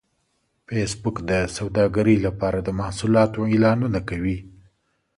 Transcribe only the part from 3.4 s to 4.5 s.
اعلانونه کوي